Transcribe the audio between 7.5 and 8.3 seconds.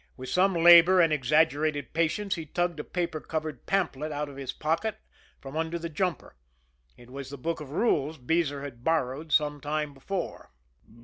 of rules